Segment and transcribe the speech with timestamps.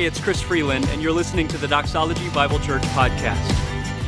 [0.00, 3.50] Hey, it's Chris Freeland, and you're listening to the Doxology Bible Church podcast.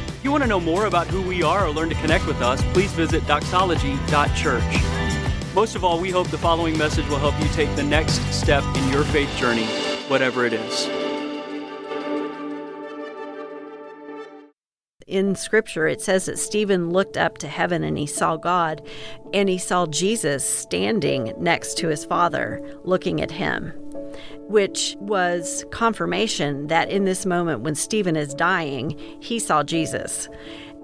[0.08, 2.40] If you want to know more about who we are or learn to connect with
[2.40, 5.54] us, please visit doxology.church.
[5.54, 8.64] Most of all, we hope the following message will help you take the next step
[8.74, 9.66] in your faith journey,
[10.08, 10.88] whatever it is.
[15.06, 18.80] in scripture it says that Stephen looked up to heaven and he saw God
[19.34, 23.74] and he saw Jesus standing next to his father looking at him
[24.52, 30.28] which was confirmation that in this moment when Stephen is dying he saw Jesus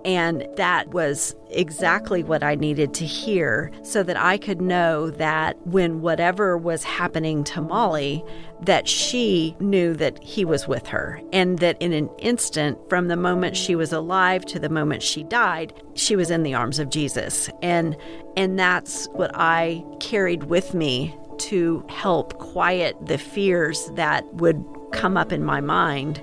[0.04, 5.56] and that was exactly what I needed to hear so that I could know that
[5.66, 8.24] when whatever was happening to Molly,
[8.62, 11.20] that she knew that he was with her.
[11.32, 15.24] And that in an instant, from the moment she was alive to the moment she
[15.24, 17.50] died, she was in the arms of Jesus.
[17.62, 17.96] And
[18.36, 25.16] and that's what I carried with me to help quiet the fears that would come
[25.16, 26.22] up in my mind.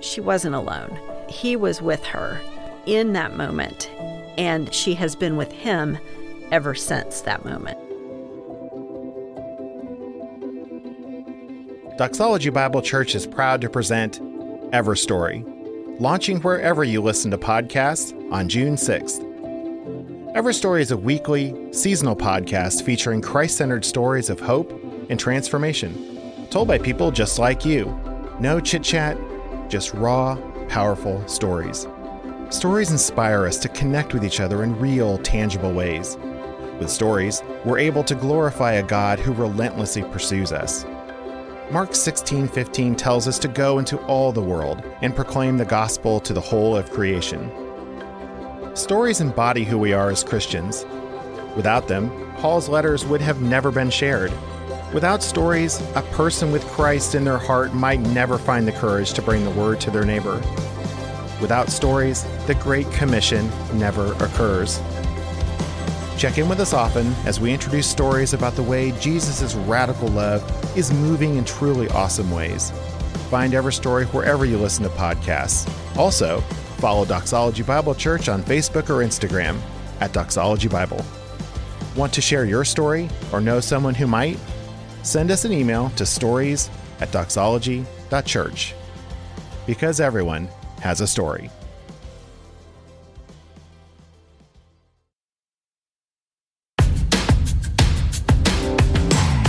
[0.00, 0.98] She wasn't alone.
[1.28, 2.40] He was with her
[2.86, 3.90] in that moment,
[4.38, 5.98] and she has been with him
[6.50, 7.78] ever since that moment.
[11.98, 14.20] Doxology Bible Church is proud to present
[14.72, 15.42] Everstory,
[15.98, 19.25] launching wherever you listen to podcasts on June 6th.
[20.36, 24.70] Everstory is a weekly, seasonal podcast featuring Christ centered stories of hope
[25.08, 27.98] and transformation, told by people just like you.
[28.38, 29.16] No chit chat,
[29.70, 30.36] just raw,
[30.68, 31.88] powerful stories.
[32.50, 36.18] Stories inspire us to connect with each other in real, tangible ways.
[36.78, 40.84] With stories, we're able to glorify a God who relentlessly pursues us.
[41.70, 46.34] Mark 16:15 tells us to go into all the world and proclaim the gospel to
[46.34, 47.50] the whole of creation.
[48.76, 50.84] Stories embody who we are as Christians.
[51.56, 54.30] Without them, Paul's letters would have never been shared.
[54.92, 59.22] Without stories, a person with Christ in their heart might never find the courage to
[59.22, 60.42] bring the word to their neighbor.
[61.40, 64.78] Without stories, the Great Commission never occurs.
[66.18, 70.44] Check in with us often as we introduce stories about the way Jesus' radical love
[70.76, 72.72] is moving in truly awesome ways.
[73.30, 75.66] Find Everstory wherever you listen to podcasts.
[75.96, 76.44] Also,
[76.76, 79.58] follow Doxology Bible Church on Facebook or Instagram
[80.00, 81.04] at Doxology Bible.
[81.96, 84.38] Want to share your story or know someone who might?
[85.02, 86.70] Send us an email to stories
[87.00, 88.74] at doxology.church.
[89.66, 90.48] Because everyone
[90.80, 91.50] has a story.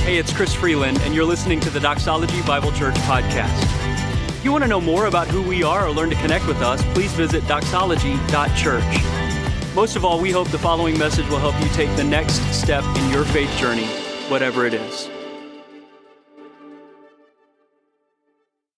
[0.07, 4.06] Hey, it's Chris Freeland, and you're listening to the Doxology Bible Church podcast.
[4.37, 6.61] If you want to know more about who we are or learn to connect with
[6.61, 9.73] us, please visit doxology.church.
[9.73, 12.83] Most of all, we hope the following message will help you take the next step
[12.97, 13.87] in your faith journey,
[14.29, 15.09] whatever it is.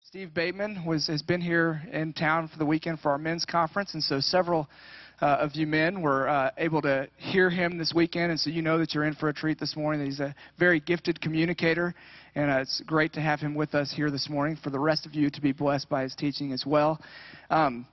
[0.02, 3.96] Steve Bateman was, has been here in town for the weekend for our men's conference,
[3.96, 4.70] and so several
[5.22, 8.62] uh, of you men were uh, able to hear him this weekend, and so you
[8.62, 10.06] know that you're in for a treat this morning.
[10.06, 11.94] He's a very gifted communicator,
[12.36, 14.58] and uh, it's great to have him with us here this morning.
[14.64, 17.02] For the rest of you to be blessed by his teaching as well.
[17.50, 17.86] Um,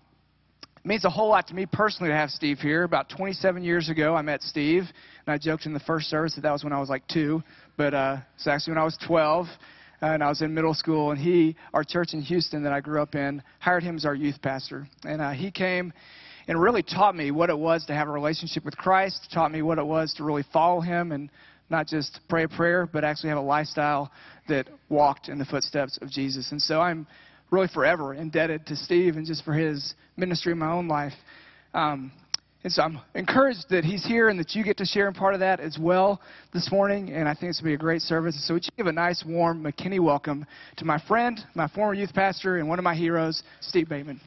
[0.62, 2.84] it means a whole lot to me personally to have Steve here.
[2.84, 4.84] About 27 years ago, I met Steve,
[5.26, 7.42] and I joked in the first service that that was when I was like two,
[7.76, 9.46] but uh, it's actually when I was 12
[10.00, 13.00] and I was in middle school, and he, our church in Houston that I grew
[13.00, 14.86] up in, hired him as our youth pastor.
[15.04, 15.92] And uh, he came
[16.48, 19.62] and really taught me what it was to have a relationship with Christ, taught me
[19.62, 21.30] what it was to really follow him and
[21.70, 24.10] not just pray a prayer, but actually have a lifestyle
[24.48, 26.52] that walked in the footsteps of Jesus.
[26.52, 27.06] And so I'm
[27.50, 31.12] really forever indebted to Steve and just for his ministry in my own life.
[31.74, 32.12] Um,
[32.64, 35.34] and so I'm encouraged that he's here and that you get to share in part
[35.34, 36.20] of that as well
[36.52, 37.12] this morning.
[37.12, 38.44] And I think it's going to be a great service.
[38.46, 40.44] So would you give a nice, warm McKinney welcome
[40.78, 44.20] to my friend, my former youth pastor, and one of my heroes, Steve Bateman.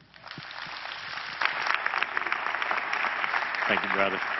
[3.68, 4.39] Thank you, brother.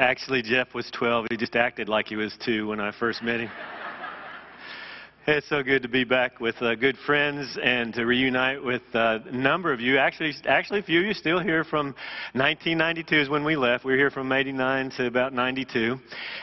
[0.00, 1.26] Actually, Jeff was 12.
[1.30, 3.50] He just acted like he was two when I first met him.
[5.30, 9.18] It's so good to be back with uh, good friends and to reunite with uh,
[9.26, 9.98] a number of you.
[9.98, 11.88] Actually, actually, a few of you still here from
[12.32, 13.84] 1992 is when we left.
[13.84, 15.98] We were here from 89 to about 92.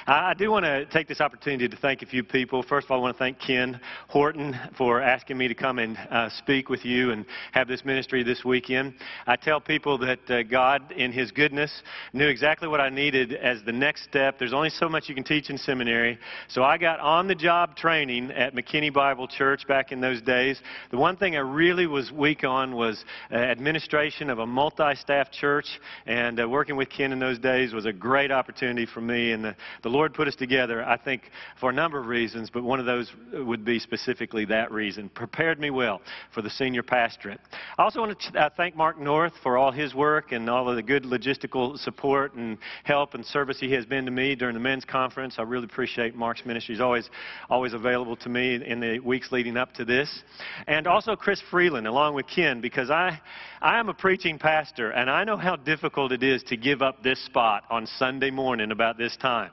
[0.06, 2.62] I do want to take this opportunity to thank a few people.
[2.62, 5.98] First of all, I want to thank Ken Horton for asking me to come and
[5.98, 8.94] uh, speak with you and have this ministry this weekend.
[9.26, 11.82] I tell people that uh, God, in His goodness,
[12.14, 14.38] knew exactly what I needed as the next step.
[14.38, 17.76] There's only so much you can teach in seminary, so I got on the job
[17.76, 20.60] training at McKinney McKinney Bible Church back in those days.
[20.92, 25.66] The one thing I really was weak on was uh, administration of a multi-staff church,
[26.06, 29.32] and uh, working with Ken in those days was a great opportunity for me.
[29.32, 32.64] And the, the Lord put us together, I think, for a number of reasons, but
[32.64, 35.08] one of those would be specifically that reason.
[35.08, 36.02] Prepared me well
[36.34, 37.40] for the senior pastorate.
[37.78, 40.76] I also want to uh, thank Mark North for all his work and all of
[40.76, 44.60] the good logistical support and help and service he has been to me during the
[44.60, 45.36] men's conference.
[45.38, 46.76] I really appreciate Mark's ministry.
[46.76, 47.10] He's always,
[47.50, 50.10] always available to me in the weeks leading up to this.
[50.68, 53.20] And also Chris Freeland, along with Ken, because I,
[53.62, 57.02] I am a preaching pastor, and I know how difficult it is to give up
[57.04, 59.52] this spot on Sunday morning about this time.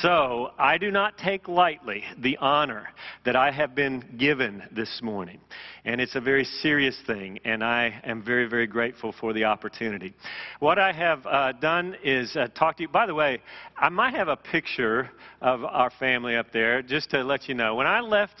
[0.00, 2.88] So I do not take lightly the honor
[3.24, 5.38] that I have been given this morning.
[5.84, 10.14] And it's a very serious thing, and I am very, very grateful for the opportunity.
[10.58, 12.88] What I have uh, done is uh, talk to you.
[12.88, 13.40] By the way,
[13.76, 15.10] I might have a picture
[15.40, 17.76] of our family up there just to let you know.
[17.76, 18.35] When I left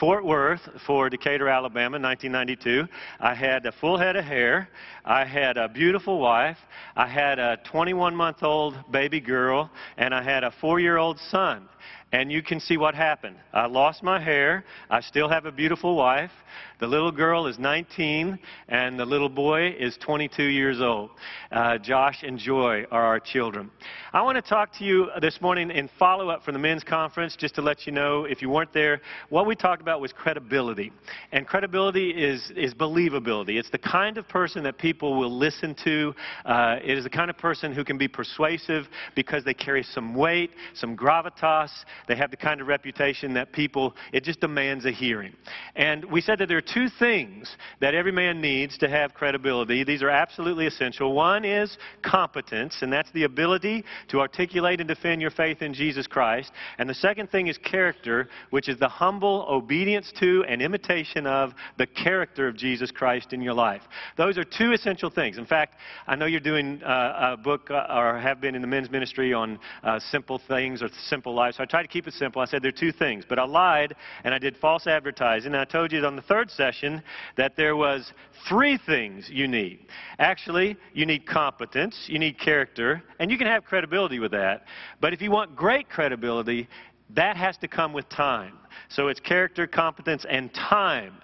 [0.00, 2.88] Fort Worth for Decatur, Alabama in 1992,
[3.20, 4.68] I had a full head of hair.
[5.04, 6.58] I had a beautiful wife.
[6.96, 11.18] I had a 21 month old baby girl, and I had a four year old
[11.30, 11.68] son.
[12.12, 13.36] And you can see what happened.
[13.52, 14.64] I lost my hair.
[14.88, 16.30] I still have a beautiful wife.
[16.80, 18.36] The little girl is 19,
[18.68, 21.10] and the little boy is 22 years old.
[21.52, 23.70] Uh, Josh and Joy are our children.
[24.12, 27.36] I want to talk to you this morning in follow up from the men's conference,
[27.36, 30.90] just to let you know, if you weren't there, what we talked about was credibility.
[31.30, 33.56] And credibility is, is believability.
[33.56, 36.12] It's the kind of person that people will listen to.
[36.44, 40.12] Uh, it is the kind of person who can be persuasive because they carry some
[40.12, 41.70] weight, some gravitas.
[42.08, 45.34] They have the kind of reputation that people, it just demands a hearing.
[45.76, 49.84] And we said that there are two things that every man needs to have credibility.
[49.84, 51.12] These are absolutely essential.
[51.12, 56.06] One is competence, and that's the ability to articulate and defend your faith in Jesus
[56.06, 56.50] Christ.
[56.78, 61.52] And the second thing is character, which is the humble obedience to and imitation of
[61.78, 63.82] the character of Jesus Christ in your life.
[64.16, 65.38] Those are two essential things.
[65.38, 65.76] In fact,
[66.06, 69.32] I know you're doing uh, a book uh, or have been in the men's ministry
[69.32, 71.54] on uh, simple things or simple life.
[71.56, 72.40] So I tried to keep it simple.
[72.42, 73.94] I said there are two things, but I lied
[74.24, 75.52] and I did false advertising.
[75.52, 77.02] And I told you on the third session
[77.36, 78.12] that there was
[78.48, 79.86] three things you need.
[80.18, 84.64] Actually, you need competence, you need character, and you can have credibility with that.
[85.00, 86.68] But if you want great credibility,
[87.10, 88.58] that has to come with time.
[88.88, 91.14] So it's character, competence, and time.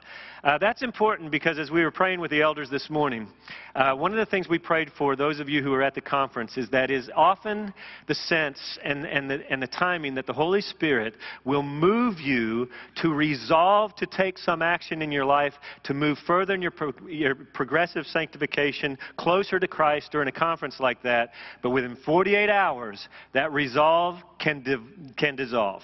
[0.43, 3.29] Uh, that's important because as we were praying with the elders this morning,
[3.75, 6.01] uh, one of the things we prayed for, those of you who were at the
[6.01, 7.73] conference, is that is often
[8.09, 11.15] the sense and, and, the, and the timing that the Holy Spirit
[11.45, 15.53] will move you to resolve to take some action in your life
[15.85, 20.81] to move further in your, pro, your progressive sanctification, closer to Christ during a conference
[20.81, 21.33] like that.
[21.63, 25.83] But within 48 hours, that resolve can, can dissolve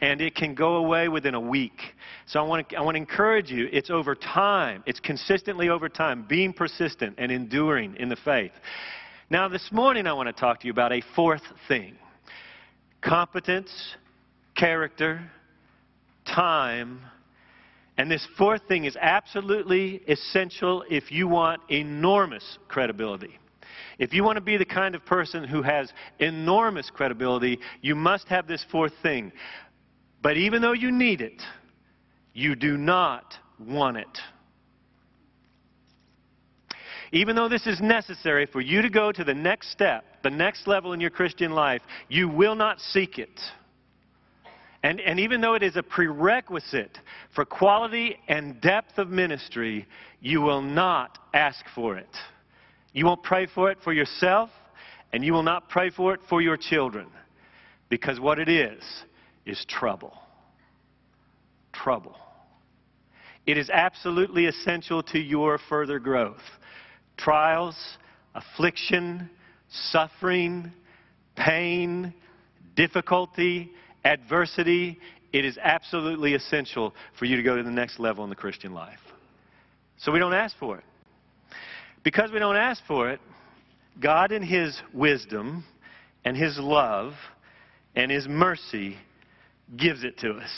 [0.00, 1.80] and it can go away within a week.
[2.26, 3.68] So I want to I want to encourage you.
[3.72, 4.82] It's over time.
[4.86, 8.52] It's consistently over time, being persistent and enduring in the faith.
[9.30, 11.96] Now, this morning I want to talk to you about a fourth thing:
[13.00, 13.70] competence,
[14.56, 15.30] character,
[16.26, 17.00] time.
[17.96, 23.38] And this fourth thing is absolutely essential if you want enormous credibility.
[23.98, 28.26] If you want to be the kind of person who has enormous credibility, you must
[28.28, 29.30] have this fourth thing
[30.24, 31.42] but even though you need it,
[32.32, 34.18] you do not want it.
[37.12, 40.66] Even though this is necessary for you to go to the next step, the next
[40.66, 43.38] level in your Christian life, you will not seek it.
[44.82, 46.98] And, and even though it is a prerequisite
[47.34, 49.86] for quality and depth of ministry,
[50.20, 52.16] you will not ask for it.
[52.94, 54.48] You won't pray for it for yourself,
[55.12, 57.08] and you will not pray for it for your children.
[57.90, 58.82] Because what it is,
[59.46, 60.16] is trouble.
[61.72, 62.16] Trouble.
[63.46, 66.42] It is absolutely essential to your further growth.
[67.16, 67.76] Trials,
[68.34, 69.28] affliction,
[69.90, 70.72] suffering,
[71.36, 72.14] pain,
[72.74, 73.70] difficulty,
[74.04, 74.98] adversity,
[75.32, 78.72] it is absolutely essential for you to go to the next level in the Christian
[78.72, 79.00] life.
[79.98, 80.84] So we don't ask for it.
[82.04, 83.20] Because we don't ask for it,
[84.00, 85.64] God, in His wisdom
[86.24, 87.14] and His love
[87.96, 88.96] and His mercy,
[89.76, 90.50] gives it to us.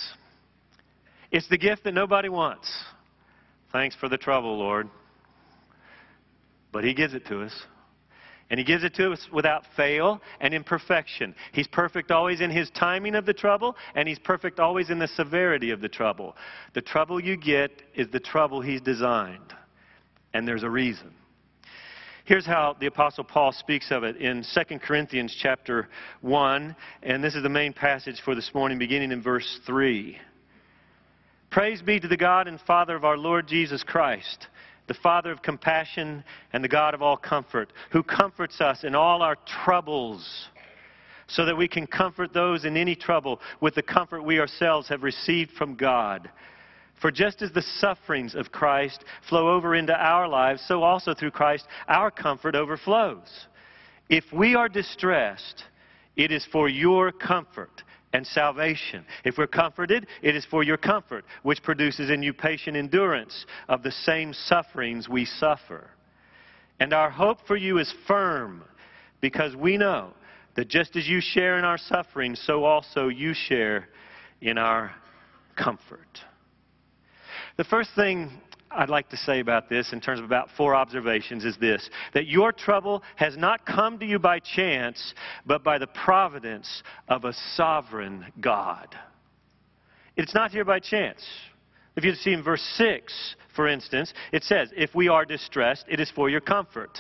[1.31, 2.71] It's the gift that nobody wants.
[3.73, 4.89] Thanks for the trouble, Lord.
[6.73, 7.53] But He gives it to us.
[8.49, 11.35] And He gives it to us without fail and imperfection.
[11.53, 15.09] He's perfect always in His timing of the trouble, and He's perfect always in the
[15.09, 16.37] severity of the trouble.
[16.75, 19.53] The trouble you get is the trouble He's designed.
[20.33, 21.13] And there's a reason.
[22.26, 25.88] Here's how the apostle Paul speaks of it in 2 Corinthians chapter
[26.23, 30.18] 1, and this is the main passage for this morning beginning in verse 3.
[31.52, 34.49] Praise be to the God and Father of our Lord Jesus Christ,
[34.88, 39.23] the Father of compassion and the God of all comfort, who comforts us in all
[39.23, 40.49] our troubles,
[41.28, 45.04] so that we can comfort those in any trouble with the comfort we ourselves have
[45.04, 46.28] received from God.
[47.00, 51.33] For just as the sufferings of Christ flow over into our lives, so also through
[51.33, 53.47] Christ our comfort overflows.
[54.09, 55.65] If we are distressed,
[56.17, 59.05] it is for your comfort and salvation.
[59.25, 63.83] If we're comforted, it is for your comfort, which produces in you patient endurance of
[63.83, 65.91] the same sufferings we suffer.
[66.81, 68.65] And our hope for you is firm,
[69.21, 70.11] because we know
[70.55, 73.88] that just as you share in our suffering, so also you share
[74.41, 74.95] in our
[75.57, 76.21] comfort.
[77.57, 78.31] The first thing
[78.71, 82.27] I'd like to say about this in terms of about four observations is this that
[82.27, 85.15] your trouble has not come to you by chance,
[85.47, 88.95] but by the providence of a sovereign God.
[90.17, 91.25] It's not here by chance.
[91.97, 95.99] If you see in verse 6, for instance, it says, If we are distressed, it
[95.99, 96.99] is for your comfort.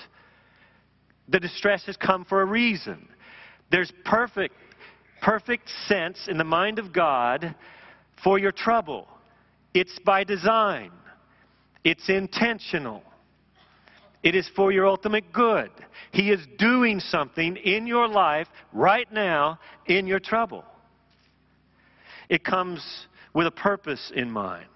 [1.28, 3.08] The distress has come for a reason.
[3.70, 4.54] There's perfect,
[5.20, 7.54] perfect sense in the mind of God
[8.22, 9.06] for your trouble.
[9.74, 10.90] It's by design.
[11.84, 13.02] It's intentional.
[14.22, 15.70] It is for your ultimate good.
[16.10, 20.64] He is doing something in your life right now in your trouble.
[22.28, 22.84] It comes
[23.34, 24.66] with a purpose in mind.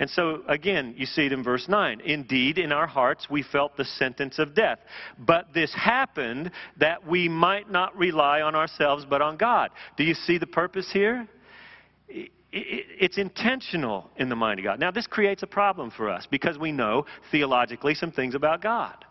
[0.00, 2.00] And so, again, you see it in verse 9.
[2.02, 4.78] Indeed, in our hearts we felt the sentence of death.
[5.18, 9.70] But this happened that we might not rely on ourselves but on God.
[9.96, 11.28] Do you see the purpose here?
[12.52, 14.80] It's intentional in the mind of God.
[14.80, 19.04] Now, this creates a problem for us because we know theologically some things about God.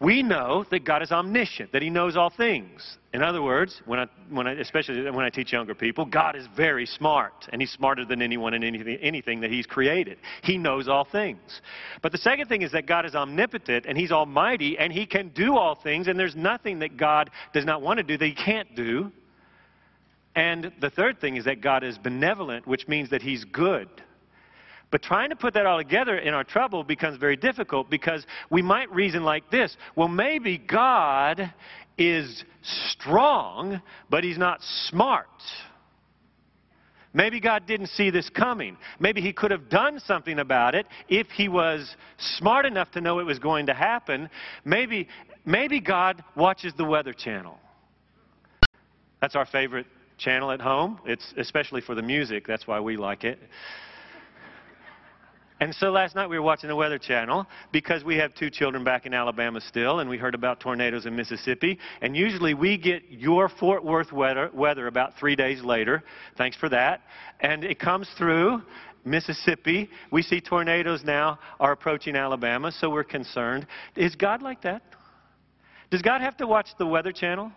[0.00, 2.98] We know that God is omniscient, that He knows all things.
[3.12, 6.46] In other words, when I, when I, especially when I teach younger people, God is
[6.56, 10.18] very smart, and He's smarter than anyone and anything, anything that He's created.
[10.44, 11.62] He knows all things.
[12.00, 15.30] But the second thing is that God is omnipotent, and He's almighty, and He can
[15.30, 18.34] do all things, and there's nothing that God does not want to do that He
[18.34, 19.10] can't do.
[20.38, 23.88] And the third thing is that God is benevolent, which means that He's good.
[24.92, 28.62] But trying to put that all together in our trouble becomes very difficult because we
[28.62, 31.52] might reason like this well, maybe God
[31.98, 35.26] is strong, but He's not smart.
[37.12, 38.76] Maybe God didn't see this coming.
[39.00, 41.96] Maybe He could have done something about it if He was
[42.36, 44.30] smart enough to know it was going to happen.
[44.64, 45.08] Maybe,
[45.44, 47.58] maybe God watches the Weather Channel.
[49.20, 49.86] That's our favorite
[50.18, 51.00] channel at home.
[51.06, 52.46] It's especially for the music.
[52.46, 53.38] That's why we like it.
[55.60, 58.84] And so last night we were watching the Weather Channel because we have two children
[58.84, 61.78] back in Alabama still, and we heard about tornadoes in Mississippi.
[62.00, 66.04] And usually we get your Fort Worth weather, weather about three days later.
[66.36, 67.00] Thanks for that.
[67.40, 68.62] And it comes through
[69.04, 69.90] Mississippi.
[70.12, 73.66] We see tornadoes now are approaching Alabama, so we're concerned.
[73.96, 74.82] Is God like that?
[75.90, 77.50] Does God have to watch the Weather Channel?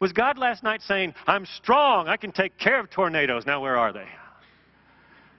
[0.00, 3.44] Was God last night saying, I'm strong, I can take care of tornadoes?
[3.46, 4.06] Now, where are they?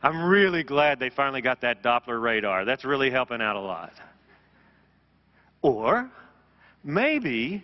[0.04, 2.64] I'm really glad they finally got that Doppler radar.
[2.64, 3.94] That's really helping out a lot.
[5.62, 6.10] Or
[6.84, 7.64] maybe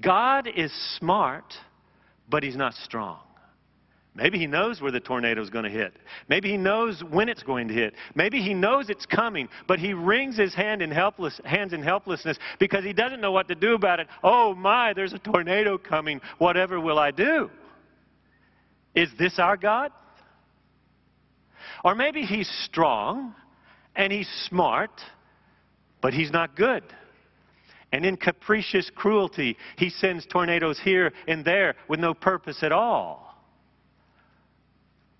[0.00, 1.54] God is smart,
[2.28, 3.20] but he's not strong.
[4.18, 5.92] Maybe he knows where the tornado is going to hit.
[6.28, 7.94] Maybe he knows when it's going to hit.
[8.16, 12.36] Maybe he knows it's coming, but he wrings his hand in helpless, hands in helplessness
[12.58, 14.08] because he doesn't know what to do about it.
[14.24, 16.20] Oh my, there's a tornado coming.
[16.38, 17.48] Whatever will I do?
[18.92, 19.92] Is this our God?
[21.84, 23.36] Or maybe he's strong
[23.94, 25.00] and he's smart,
[26.02, 26.82] but he's not good.
[27.92, 33.27] And in capricious cruelty, he sends tornadoes here and there with no purpose at all.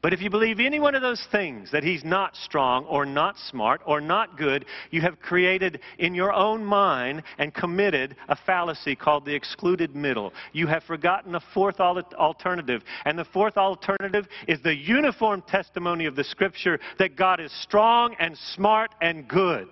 [0.00, 3.36] But if you believe any one of those things, that he's not strong or not
[3.36, 8.94] smart or not good, you have created in your own mind and committed a fallacy
[8.94, 10.32] called the excluded middle.
[10.52, 12.82] You have forgotten a fourth alternative.
[13.06, 18.14] And the fourth alternative is the uniform testimony of the Scripture that God is strong
[18.20, 19.68] and smart and good.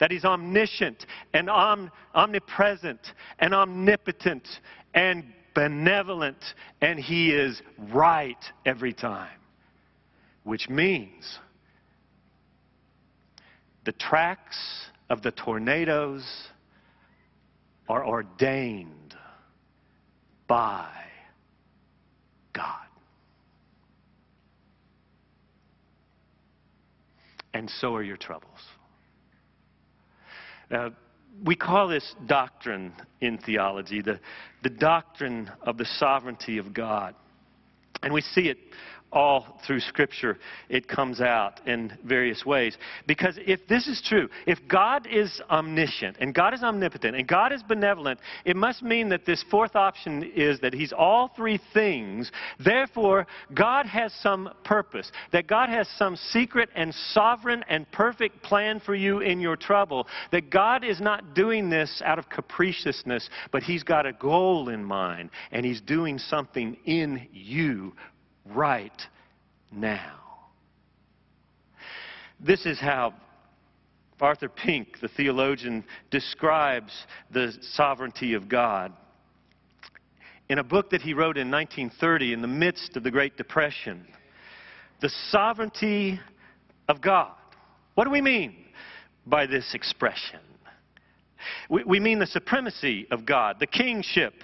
[0.00, 4.48] That he's omniscient and om- omnipresent and omnipotent
[4.94, 6.42] and benevolent,
[6.80, 7.60] and he is
[7.90, 9.28] right every time
[10.44, 11.38] which means
[13.84, 14.58] the tracks
[15.10, 16.24] of the tornadoes
[17.88, 19.14] are ordained
[20.46, 20.90] by
[22.52, 22.86] God.
[27.54, 28.60] And so are your troubles.
[30.70, 30.90] Now,
[31.44, 34.20] we call this doctrine in theology, the,
[34.62, 37.14] the doctrine of the sovereignty of God.
[38.02, 38.58] And we see it
[39.12, 40.38] all through Scripture,
[40.68, 42.76] it comes out in various ways.
[43.06, 47.52] Because if this is true, if God is omniscient and God is omnipotent and God
[47.52, 52.30] is benevolent, it must mean that this fourth option is that He's all three things.
[52.62, 58.80] Therefore, God has some purpose, that God has some secret and sovereign and perfect plan
[58.80, 63.62] for you in your trouble, that God is not doing this out of capriciousness, but
[63.62, 67.94] He's got a goal in mind and He's doing something in you
[68.54, 69.02] right
[69.72, 70.14] now.
[72.40, 73.14] This is how
[74.20, 76.92] Arthur Pink, the theologian, describes
[77.30, 78.92] the sovereignty of God.
[80.48, 84.06] In a book that he wrote in 1930, in the midst of the Great Depression,
[85.00, 86.18] the sovereignty
[86.88, 87.32] of God.
[87.94, 88.54] What do we mean
[89.26, 90.40] by this expression?
[91.68, 94.34] We, we mean the supremacy of God, the kingship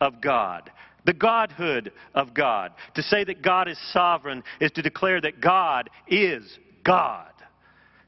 [0.00, 0.70] of God,
[1.08, 2.72] the godhood of God.
[2.96, 7.32] To say that God is sovereign is to declare that God is God.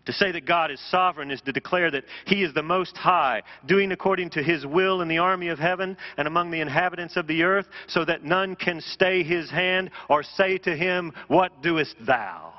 [0.04, 3.42] To say that God is sovereign is to declare that He is the Most High,
[3.64, 7.26] doing according to His will in the army of heaven and among the inhabitants of
[7.26, 11.97] the earth, so that none can stay His hand or say to Him, What doest
[12.07, 12.52] thou?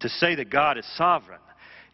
[0.00, 1.38] To say that God is sovereign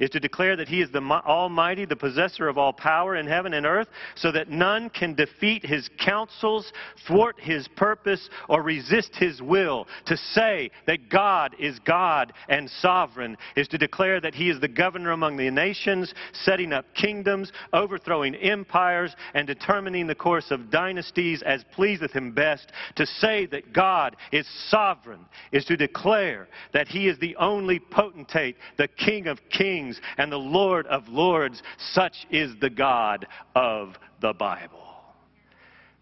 [0.01, 3.55] is to declare that he is the Almighty, the possessor of all power in heaven
[3.55, 6.73] and earth, so that none can defeat his counsels,
[7.07, 9.87] thwart his purpose, or resist his will.
[10.07, 14.69] To say that God is God and sovereign is to declare that he is the
[14.69, 21.43] governor among the nations, setting up kingdoms, overthrowing empires, and determining the course of dynasties
[21.43, 22.73] as pleaseth him best.
[22.97, 28.57] To say that God is sovereign is to declare that he is the only potentate,
[28.79, 31.63] the King of kings kings and the Lord of lords.
[31.93, 34.79] Such is the God of the Bible.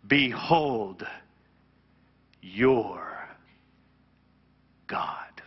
[0.07, 1.07] Behold
[2.41, 3.29] your
[4.87, 5.43] God.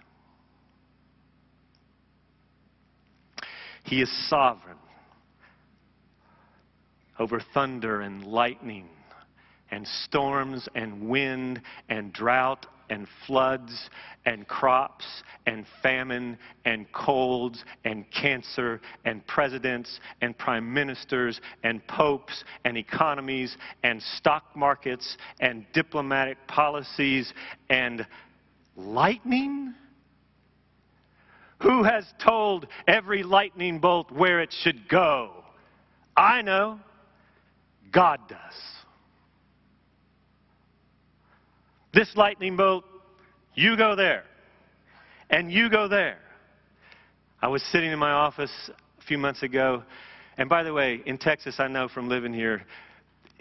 [3.84, 4.78] He is sovereign
[7.20, 8.88] over thunder and lightning
[9.70, 13.90] and storms and wind and drought and floods
[14.26, 15.06] and crops
[15.48, 23.58] and famine and colds and cancer and presidents and prime ministers and popes and economies
[23.82, 27.34] and stock markets and diplomatic policies
[27.70, 28.06] and
[28.75, 29.74] lightning?
[31.62, 35.32] Who has told every lightning bolt where it should go?
[36.18, 36.80] I know.
[37.92, 38.80] God does.
[41.94, 42.86] This lightning bolt,
[43.56, 44.24] you go there.
[45.30, 46.18] And you go there.
[47.42, 48.51] I was sitting in my office
[49.00, 49.84] a few months ago.
[50.38, 52.64] And by the way, in Texas, I know from living here,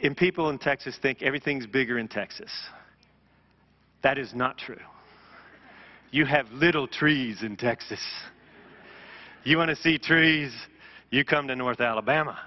[0.02, 2.50] and people in Texas think everything's bigger in Texas.
[4.02, 4.80] That is not true.
[6.10, 8.00] You have little trees in Texas.
[9.44, 10.52] You want to see trees?
[11.10, 12.38] You come to North Alabama.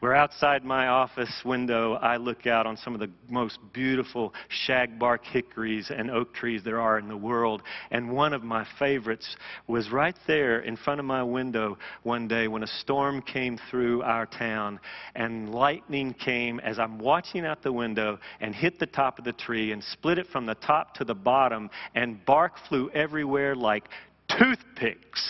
[0.00, 4.32] Where outside my office window, I look out on some of the most beautiful
[4.64, 7.62] shagbark hickories and oak trees there are in the world.
[7.90, 12.46] And one of my favorites was right there in front of my window one day
[12.46, 14.78] when a storm came through our town
[15.16, 19.32] and lightning came as I'm watching out the window and hit the top of the
[19.32, 23.88] tree and split it from the top to the bottom and bark flew everywhere like
[24.28, 25.24] toothpicks.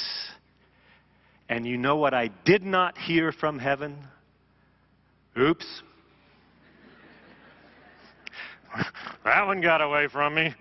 [1.48, 3.96] And you know what I did not hear from heaven?
[5.38, 5.82] Oops.
[9.24, 10.52] that one got away from me.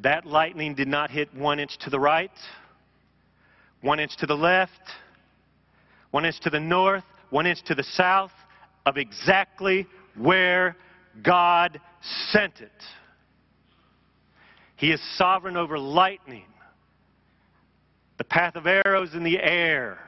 [0.00, 2.32] that lightning did not hit one inch to the right,
[3.82, 4.72] one inch to the left,
[6.10, 8.32] one inch to the north, one inch to the south
[8.86, 10.76] of exactly where
[11.22, 11.80] God
[12.32, 12.82] sent it.
[14.74, 16.46] He is sovereign over lightning
[18.18, 19.98] the path of arrows in the air,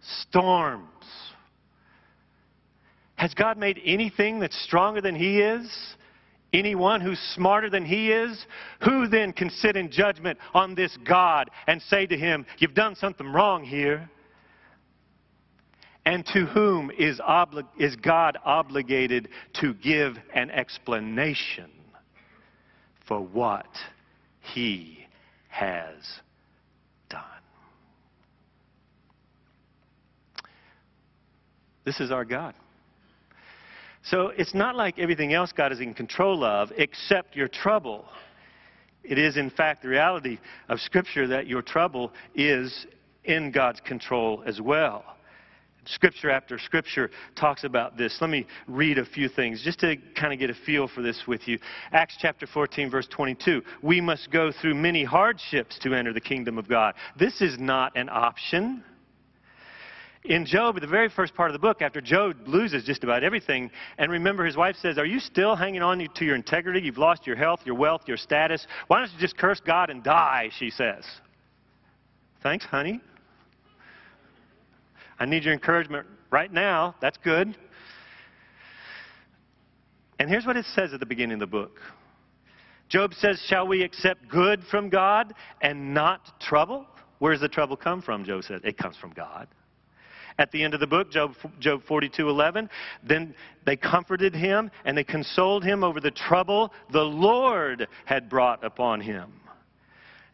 [0.00, 0.86] storms.
[3.16, 5.70] Has God made anything that's stronger than He is?
[6.52, 8.46] Anyone who's smarter than He is?
[8.82, 12.96] Who then can sit in judgment on this God and say to Him, You've done
[12.96, 14.08] something wrong here?
[16.06, 19.28] And to whom is, obli- is God obligated
[19.60, 21.70] to give an explanation
[23.06, 23.68] for what
[24.40, 25.06] He
[25.48, 26.20] has
[31.84, 32.54] This is our God.
[34.02, 38.06] So it's not like everything else God is in control of except your trouble.
[39.02, 40.38] It is, in fact, the reality
[40.68, 42.86] of Scripture that your trouble is
[43.24, 45.04] in God's control as well.
[45.86, 48.18] Scripture after scripture talks about this.
[48.20, 51.22] Let me read a few things just to kind of get a feel for this
[51.26, 51.58] with you.
[51.92, 53.62] Acts chapter 14, verse 22.
[53.82, 56.94] We must go through many hardships to enter the kingdom of God.
[57.18, 58.84] This is not an option.
[60.24, 63.70] In Job, the very first part of the book, after Job loses just about everything,
[63.96, 66.80] and remember his wife says, Are you still hanging on to your integrity?
[66.80, 68.66] You've lost your health, your wealth, your status.
[68.88, 70.50] Why don't you just curse God and die?
[70.58, 71.04] She says.
[72.42, 73.00] Thanks, honey.
[75.18, 76.94] I need your encouragement right now.
[77.00, 77.56] That's good.
[80.18, 81.78] And here's what it says at the beginning of the book
[82.90, 86.86] Job says, Shall we accept good from God and not trouble?
[87.20, 88.24] Where does the trouble come from?
[88.24, 89.48] Job said, It comes from God.
[90.40, 92.70] At the end of the book, Job, Job 42:11,
[93.02, 93.34] then
[93.66, 99.02] they comforted him and they consoled him over the trouble the Lord had brought upon
[99.02, 99.34] him.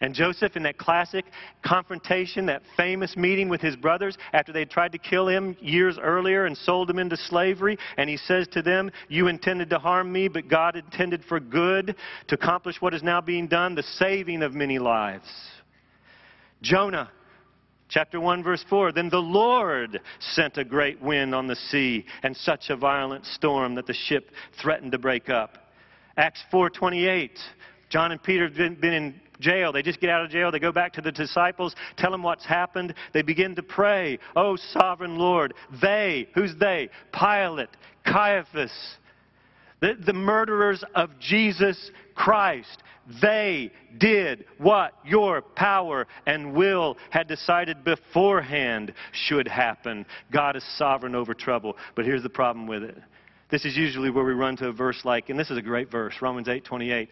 [0.00, 1.24] And Joseph, in that classic
[1.64, 6.46] confrontation, that famous meeting with his brothers after they tried to kill him years earlier
[6.46, 10.28] and sold him into slavery, and he says to them, You intended to harm me,
[10.28, 11.96] but God intended for good
[12.28, 15.26] to accomplish what is now being done, the saving of many lives.
[16.62, 17.10] Jonah,
[17.88, 22.36] Chapter 1, verse 4 Then the Lord sent a great wind on the sea and
[22.36, 25.58] such a violent storm that the ship threatened to break up.
[26.16, 27.38] Acts 4:28
[27.88, 29.72] John and Peter have been, been in jail.
[29.72, 30.50] They just get out of jail.
[30.50, 32.94] They go back to the disciples, tell them what's happened.
[33.12, 35.54] They begin to pray, Oh, sovereign Lord.
[35.80, 36.88] They, who's they?
[37.12, 37.68] Pilate,
[38.04, 38.72] Caiaphas,
[39.80, 42.82] the, the murderers of Jesus Christ.
[43.22, 50.06] They did what your power and will had decided beforehand should happen.
[50.32, 51.76] God is sovereign over trouble.
[51.94, 52.96] But here's the problem with it.
[53.48, 55.90] This is usually where we run to a verse like, and this is a great
[55.90, 57.08] verse, Romans 8 28.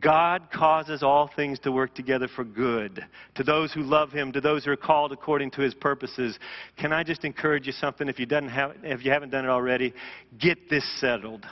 [0.00, 4.40] God causes all things to work together for good to those who love Him, to
[4.40, 6.38] those who are called according to His purposes.
[6.78, 8.08] Can I just encourage you something?
[8.08, 9.92] If you, have, if you haven't done it already,
[10.38, 11.44] get this settled.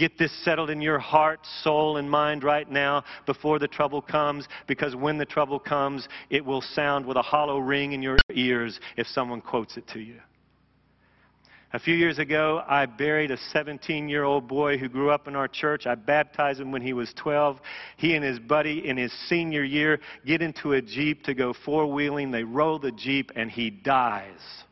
[0.00, 4.48] Get this settled in your heart, soul, and mind right now before the trouble comes,
[4.66, 8.80] because when the trouble comes, it will sound with a hollow ring in your ears
[8.96, 10.18] if someone quotes it to you.
[11.74, 15.36] A few years ago, I buried a 17 year old boy who grew up in
[15.36, 15.86] our church.
[15.86, 17.60] I baptized him when he was 12.
[17.98, 21.86] He and his buddy, in his senior year, get into a Jeep to go four
[21.86, 22.30] wheeling.
[22.30, 24.64] They roll the Jeep, and he dies.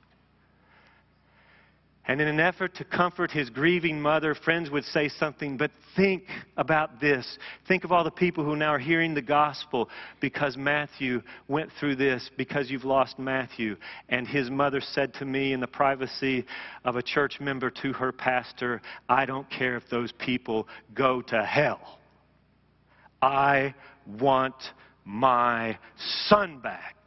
[2.08, 6.24] And in an effort to comfort his grieving mother, friends would say something, but think
[6.56, 7.38] about this.
[7.68, 11.96] Think of all the people who now are hearing the gospel because Matthew went through
[11.96, 13.76] this, because you've lost Matthew.
[14.08, 16.46] And his mother said to me in the privacy
[16.86, 21.44] of a church member to her pastor, I don't care if those people go to
[21.44, 21.98] hell.
[23.20, 23.74] I
[24.18, 24.54] want
[25.04, 25.78] my
[26.28, 26.97] son back.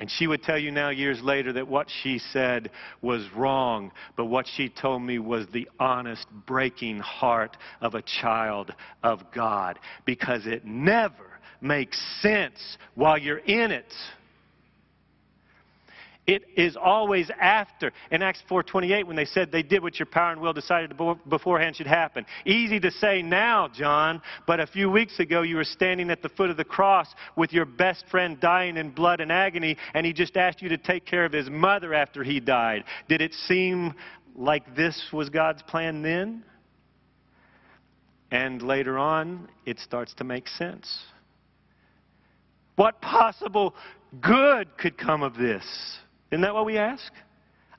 [0.00, 2.70] And she would tell you now, years later, that what she said
[3.02, 8.74] was wrong, but what she told me was the honest, breaking heart of a child
[9.02, 9.78] of God.
[10.06, 13.92] Because it never makes sense while you're in it.
[16.30, 17.90] It is always after.
[18.12, 20.96] In Acts 4.28, when they said they did what your power and will decided
[21.28, 22.24] beforehand should happen.
[22.46, 26.28] Easy to say now, John, but a few weeks ago you were standing at the
[26.28, 30.12] foot of the cross with your best friend dying in blood and agony, and he
[30.12, 32.84] just asked you to take care of his mother after he died.
[33.08, 33.92] Did it seem
[34.36, 36.44] like this was God's plan then?
[38.30, 40.96] And later on, it starts to make sense.
[42.76, 43.74] What possible
[44.20, 45.64] good could come of this?
[46.30, 47.12] Isn't that what we ask?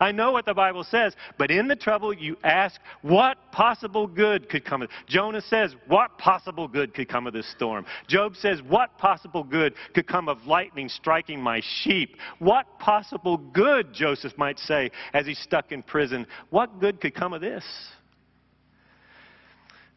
[0.02, 4.50] I know what the Bible says, but in the trouble, you ask, what possible good
[4.50, 4.96] could come of it?
[5.08, 7.86] Jonah says, what possible good could come of this storm?
[8.08, 12.18] Job says, what possible good could come of lightning striking my sheep?
[12.40, 16.26] What possible good, Joseph might say, as he's stuck in prison?
[16.50, 17.64] What good could come of this?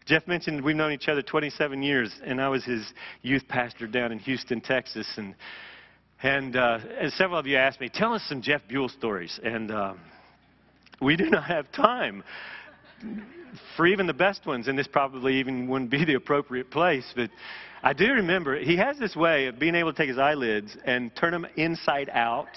[0.04, 4.12] Jeff mentioned we've known each other 27 years, and I was his youth pastor down
[4.12, 5.34] in Houston, Texas, and
[6.24, 6.78] and, uh,
[7.10, 9.38] several of you asked me, tell us some Jeff Buell stories.
[9.44, 9.92] And uh,
[10.98, 12.24] we do not have time
[13.76, 17.04] for even the best ones, and this probably even wouldn't be the appropriate place.
[17.14, 17.28] But
[17.82, 21.14] I do remember he has this way of being able to take his eyelids and
[21.14, 22.48] turn them inside out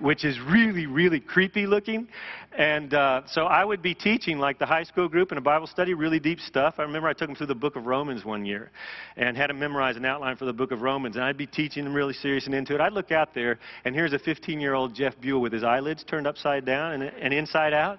[0.00, 2.08] which is really, really creepy looking.
[2.56, 5.66] And uh, so I would be teaching like the high school group in a Bible
[5.66, 6.74] study, really deep stuff.
[6.78, 8.70] I remember I took them through the book of Romans one year
[9.16, 11.16] and had them memorize an outline for the book of Romans.
[11.16, 12.80] And I'd be teaching them really serious and into it.
[12.80, 16.02] I'd look out there, and here's a 15 year old Jeff Buell with his eyelids
[16.04, 17.98] turned upside down and, and inside out.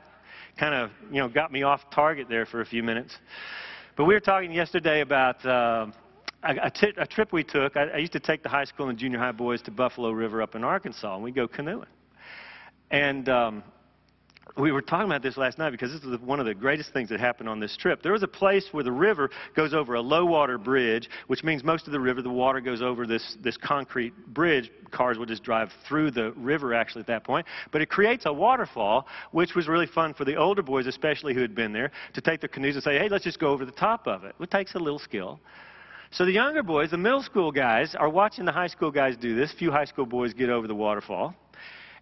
[0.60, 3.16] Kind of, you know, got me off target there for a few minutes.
[3.96, 5.46] But we were talking yesterday about.
[5.46, 5.88] Uh,
[6.44, 9.32] a, trip we took, I, I used to take the high school and junior high
[9.32, 11.86] boys to Buffalo River up in Arkansas, and we'd go canoeing.
[12.90, 13.64] And um,
[14.58, 17.10] we were talking about this last night because this is one of the greatest things
[17.10, 18.02] that happened on this trip.
[18.02, 21.64] There was a place where the river goes over a low water bridge, which means
[21.64, 24.72] most of the river, the water goes over this, this concrete bridge.
[24.92, 27.46] Cars would just drive through the river actually at that point.
[27.72, 31.42] But it creates a waterfall, which was really fun for the older boys, especially who
[31.42, 33.72] had been there, to take their canoes and say, hey, let's just go over the
[33.72, 34.36] top of it.
[34.40, 35.40] It takes a little skill.
[36.14, 39.34] So the younger boys, the middle school guys, are watching the high school guys do
[39.34, 39.54] this.
[39.58, 41.34] Few high school boys get over the waterfall.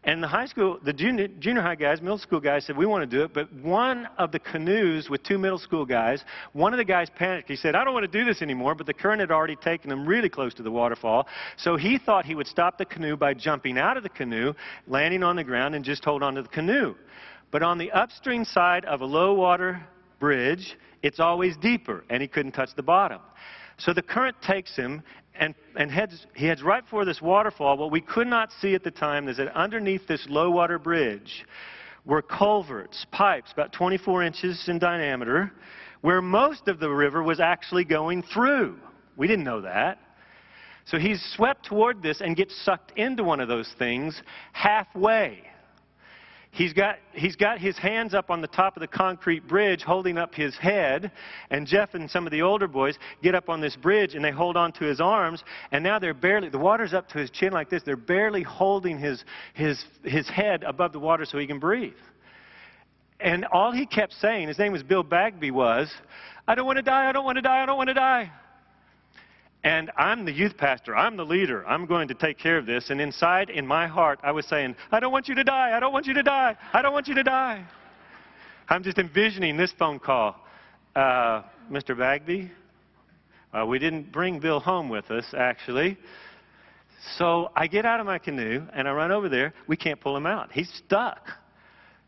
[0.03, 3.07] And the high school, the junior, junior high guys, middle school guys said, we want
[3.07, 3.35] to do it.
[3.35, 7.49] But one of the canoes with two middle school guys, one of the guys panicked.
[7.49, 8.73] He said, I don't want to do this anymore.
[8.73, 11.27] But the current had already taken him really close to the waterfall.
[11.57, 14.53] So he thought he would stop the canoe by jumping out of the canoe,
[14.87, 16.95] landing on the ground, and just hold on to the canoe.
[17.51, 19.85] But on the upstream side of a low water
[20.19, 23.19] bridge, it's always deeper, and he couldn't touch the bottom.
[23.79, 25.01] So the current takes him
[25.35, 27.77] and, and heads, he heads right for this waterfall.
[27.77, 31.45] What we could not see at the time is that underneath this low water bridge
[32.05, 35.53] were culverts, pipes, about 24 inches in diameter,
[36.01, 38.77] where most of the river was actually going through.
[39.15, 39.99] We didn't know that.
[40.85, 44.21] So he's swept toward this and gets sucked into one of those things
[44.53, 45.43] halfway.
[46.51, 50.17] He's got, he's got his hands up on the top of the concrete bridge holding
[50.17, 51.11] up his head.
[51.51, 54.31] And Jeff and some of the older boys get up on this bridge and they
[54.31, 55.43] hold on to his arms.
[55.71, 57.83] And now they're barely, the water's up to his chin like this.
[57.83, 61.93] They're barely holding his, his, his head above the water so he can breathe.
[63.19, 65.91] And all he kept saying, his name was Bill Bagby, was,
[66.47, 68.31] I don't want to die, I don't want to die, I don't want to die.
[69.63, 70.95] And I'm the youth pastor.
[70.95, 71.67] I'm the leader.
[71.67, 72.89] I'm going to take care of this.
[72.89, 75.75] And inside, in my heart, I was saying, I don't want you to die.
[75.75, 76.55] I don't want you to die.
[76.71, 77.65] I don't want you to die.
[78.69, 80.35] I'm just envisioning this phone call.
[80.95, 81.97] Uh, Mr.
[81.97, 82.49] Bagby,
[83.53, 85.97] uh, we didn't bring Bill home with us, actually.
[87.17, 89.53] So I get out of my canoe and I run over there.
[89.67, 90.51] We can't pull him out.
[90.51, 91.27] He's stuck.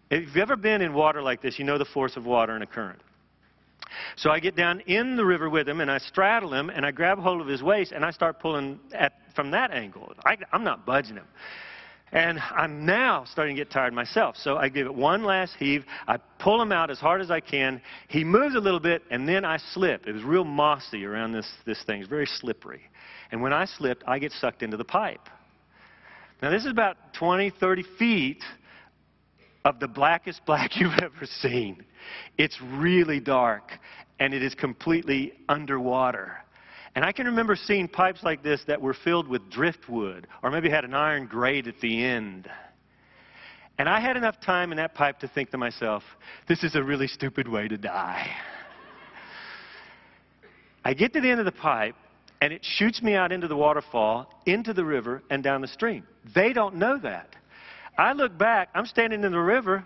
[0.10, 2.62] If you've ever been in water like this, you know the force of water in
[2.62, 3.00] a current.
[4.16, 6.92] So I get down in the river with him and I straddle him and I
[6.92, 10.14] grab hold of his waist and I start pulling at, from that angle.
[10.26, 11.28] I, I'm not budging him.
[12.14, 14.36] And I'm now starting to get tired myself.
[14.36, 15.86] So I give it one last heave.
[16.08, 17.82] I pull him out as hard as I can.
[18.10, 20.08] He moves a little bit, and then I slip.
[20.08, 22.02] It was real mossy around this, this thing.
[22.02, 22.82] It's very slippery.
[23.32, 25.30] And when I slipped, I get sucked into the pipe.
[26.42, 28.44] Now, this is about 20, 30 feet
[29.66, 31.84] of the blackest black you've ever seen.
[32.38, 33.72] It's really dark,
[34.20, 36.38] and it is completely underwater.
[36.96, 40.70] And I can remember seeing pipes like this that were filled with driftwood, or maybe
[40.70, 42.50] had an iron grate at the end.
[43.78, 46.04] And I had enough time in that pipe to think to myself,
[46.48, 48.30] this is a really stupid way to die.
[50.86, 51.96] I get to the end of the pipe,
[52.42, 56.06] and it shoots me out into the waterfall, into the river, and down the stream.
[56.36, 57.36] They don't know that.
[58.02, 59.86] I look back, I'm standing in the river.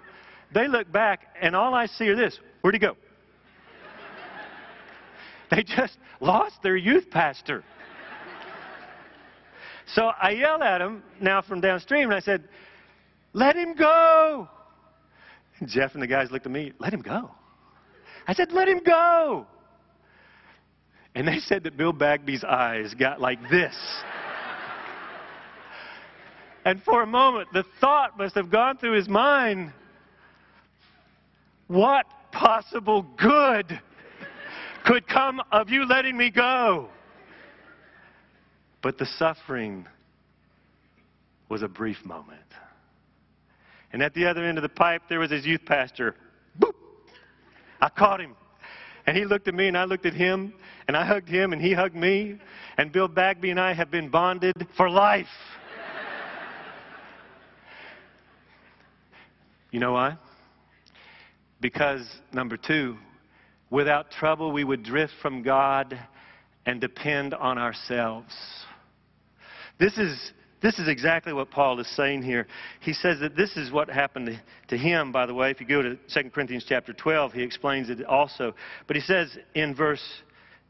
[0.54, 2.96] They look back, and all I see are this where'd he go?
[5.52, 7.66] they just lost their youth pastor.
[9.88, 12.48] So I yelled at him now from downstream, and I said,
[13.34, 14.48] Let him go.
[15.60, 17.32] And Jeff and the guys looked at me, Let him go.
[18.28, 19.46] I said, Let him go.
[21.14, 23.76] And they said that Bill Bagby's eyes got like this.
[26.66, 29.72] And for a moment, the thought must have gone through his mind
[31.68, 33.80] what possible good
[34.84, 36.90] could come of you letting me go?
[38.82, 39.88] But the suffering
[41.50, 42.42] was a brief moment.
[43.94, 46.16] And at the other end of the pipe, there was his youth pastor.
[46.60, 46.74] Boop!
[47.82, 48.36] I caught him.
[49.08, 50.54] And he looked at me, and I looked at him,
[50.88, 52.38] and I hugged him, and he hugged me.
[52.78, 55.28] And Bill Bagby and I have been bonded for life.
[59.76, 60.18] You know why?
[61.60, 62.96] Because, number two,
[63.70, 66.00] without trouble we would drift from God
[66.66, 68.34] and depend on ourselves.
[69.78, 72.48] This is, this is exactly what Paul is saying here.
[72.80, 75.52] He says that this is what happened to, him, by the way.
[75.52, 78.56] If you go to 2 Corinthians chapter 12, he explains it also.
[78.88, 80.00] But he says in verse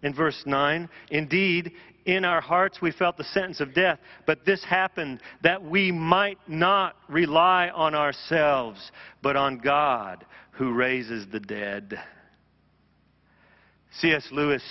[0.01, 0.89] in verse 9.
[1.11, 1.73] Indeed,
[2.05, 6.37] in our hearts we felt the sentence of death, but this happened that we might
[6.47, 8.91] not rely on ourselves,
[9.21, 11.99] but on God who raises the dead.
[13.99, 14.27] C.S.
[14.31, 14.63] Lewis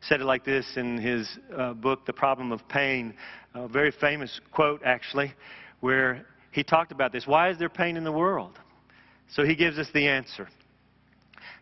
[0.00, 3.14] said it like this in his uh, book, The Problem of Pain,
[3.54, 5.32] a very famous quote, actually,
[5.80, 7.26] where he talked about this.
[7.26, 8.58] Why is there pain in the world?
[9.32, 10.48] So he gives us the answer.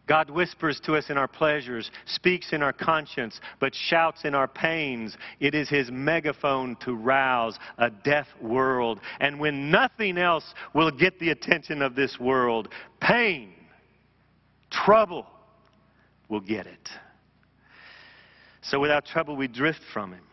[0.06, 4.48] God whispers to us in our pleasures, speaks in our conscience, but shouts in our
[4.48, 5.16] pains.
[5.40, 9.00] It is his megaphone to rouse a deaf world.
[9.20, 12.68] And when nothing else will get the attention of this world,
[13.00, 13.54] pain,
[14.70, 15.26] trouble
[16.28, 16.90] will get it.
[18.62, 20.24] So without trouble, we drift from him.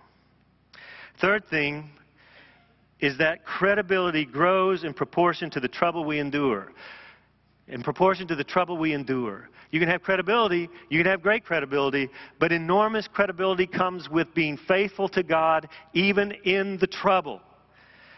[1.19, 1.91] Third thing
[2.99, 6.71] is that credibility grows in proportion to the trouble we endure.
[7.71, 9.49] In proportion to the trouble we endure.
[9.71, 14.57] You can have credibility, you can have great credibility, but enormous credibility comes with being
[14.67, 17.41] faithful to God even in the trouble.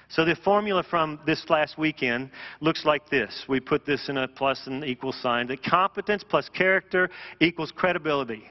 [0.10, 3.46] So the formula from this last weekend looks like this.
[3.48, 8.44] We put this in a plus and equal sign that competence plus character equals credibility.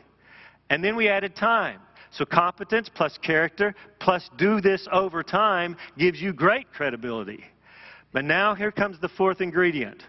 [0.70, 1.80] And then we added time.
[2.12, 7.44] So competence plus character plus do this over time gives you great credibility.
[8.12, 10.02] But now here comes the fourth ingredient.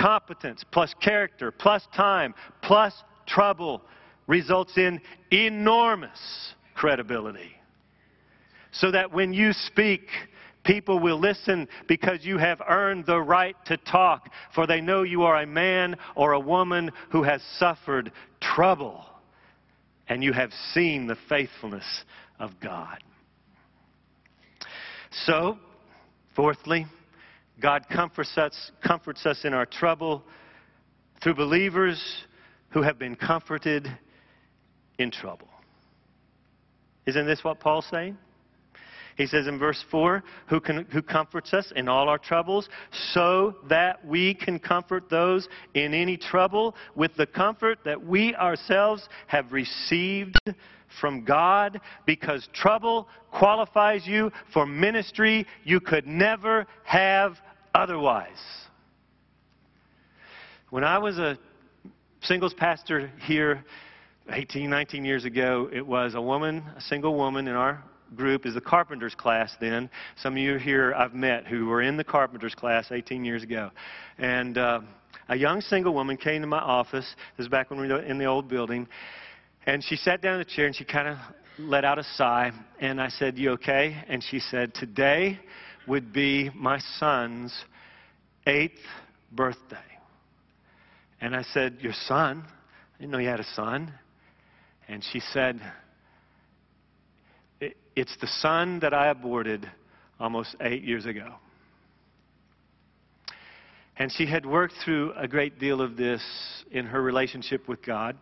[0.00, 2.94] Competence plus character plus time plus
[3.26, 3.82] trouble
[4.26, 7.52] results in enormous credibility.
[8.72, 10.08] So that when you speak,
[10.64, 15.22] people will listen because you have earned the right to talk, for they know you
[15.22, 19.04] are a man or a woman who has suffered trouble
[20.08, 22.04] and you have seen the faithfulness
[22.38, 22.98] of God.
[25.26, 25.58] So,
[26.34, 26.86] fourthly,
[27.60, 30.24] God comforts us, comforts us in our trouble
[31.22, 32.02] through believers
[32.70, 33.86] who have been comforted
[34.98, 35.48] in trouble.
[37.06, 38.16] Isn't this what Paul's saying?
[39.16, 42.68] He says in verse 4, who, can, who comforts us in all our troubles,
[43.12, 49.06] so that we can comfort those in any trouble with the comfort that we ourselves
[49.26, 50.40] have received
[51.00, 57.36] from God, because trouble qualifies you for ministry you could never have
[57.74, 58.28] otherwise.
[60.70, 61.38] When I was a
[62.22, 63.64] singles pastor here
[64.30, 67.82] 18, 19 years ago, it was a woman, a single woman in our
[68.16, 69.90] group is the carpenter's class then.
[70.16, 73.70] Some of you here I've met who were in the carpenter's class 18 years ago.
[74.18, 74.80] And uh,
[75.28, 77.14] a young single woman came to my office.
[77.36, 78.88] This is back when we were in the old building.
[79.66, 81.18] And she sat down in the chair and she kind of
[81.58, 82.52] let out a sigh.
[82.80, 83.96] And I said, You okay?
[84.08, 85.38] And she said, Today
[85.90, 87.52] would be my son's
[88.46, 88.80] eighth
[89.30, 89.76] birthday.
[91.20, 92.44] And I said, Your son?
[92.46, 93.92] I didn't know you had a son.
[94.88, 95.60] And she said,
[97.96, 99.70] it's the son that I aborted
[100.18, 101.34] almost eight years ago.
[103.96, 106.22] And she had worked through a great deal of this
[106.70, 108.16] in her relationship with God.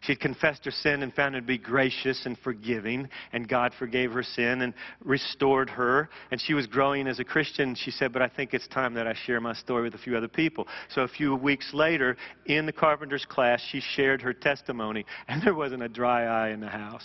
[0.00, 4.12] She confessed her sin and found him to be gracious and forgiving, and God forgave
[4.12, 6.08] her sin and restored her.
[6.30, 7.74] And she was growing as a Christian.
[7.74, 10.16] She said, But I think it's time that I share my story with a few
[10.16, 10.66] other people.
[10.94, 15.54] So a few weeks later, in the carpenter's class, she shared her testimony, and there
[15.54, 17.04] wasn't a dry eye in the house.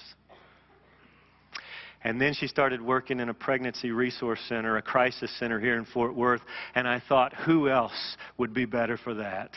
[2.03, 5.85] And then she started working in a pregnancy resource center, a crisis center here in
[5.85, 6.41] Fort Worth.
[6.75, 9.51] And I thought, who else would be better for that?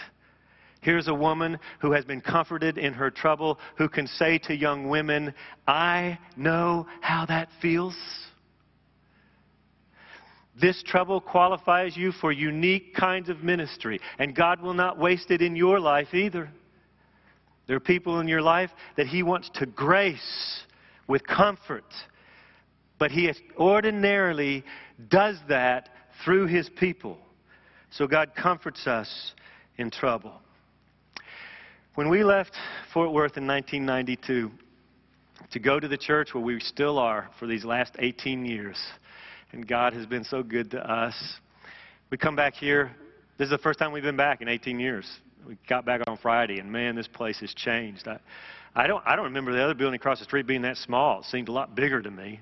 [0.87, 4.89] Here's a woman who has been comforted in her trouble, who can say to young
[4.89, 5.35] women,
[5.67, 7.97] I know how that feels.
[10.59, 15.43] This trouble qualifies you for unique kinds of ministry, and God will not waste it
[15.43, 16.49] in your life either.
[17.67, 20.63] There are people in your life that He wants to grace
[21.09, 21.85] with comfort
[22.99, 24.65] but he ordinarily
[25.09, 25.91] does that
[26.25, 27.19] through his people.
[27.91, 29.33] So God comforts us
[29.77, 30.33] in trouble.
[31.97, 32.53] When we left
[32.93, 34.51] Fort Worth in 1992
[35.51, 38.77] to go to the church where we still are for these last 18 years,
[39.53, 41.15] and God has been so good to us,
[42.11, 42.95] we come back here.
[43.39, 45.11] This is the first time we've been back in 18 years.
[45.49, 48.07] We got back on Friday, and man, this place has changed.
[48.07, 48.19] I,
[48.75, 51.21] I, don't, I don't remember the other building across the street being that small.
[51.21, 52.41] It seemed a lot bigger to me.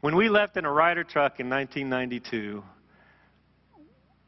[0.00, 2.60] When we left in a Ryder truck in 1992,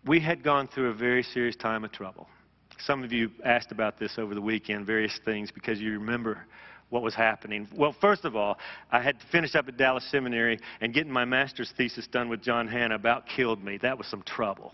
[0.07, 2.29] we had gone through a very serious time of trouble.
[2.79, 6.47] Some of you asked about this over the weekend, various things, because you remember
[6.91, 7.69] what was happening.
[7.75, 8.59] Well, first of all,
[8.91, 12.43] I had to finish up at Dallas Seminary, and getting my master's thesis done with
[12.43, 13.79] John Hannah about killed me.
[13.79, 14.73] That was some trouble.